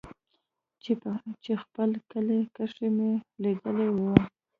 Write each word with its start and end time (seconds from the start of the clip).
چې 0.83 0.91
په 1.01 1.09
خپل 1.63 1.89
کلي 2.11 2.39
کښې 2.55 2.87
مې 2.97 3.11
ليدلې 3.41 3.87
وې. 3.95 4.11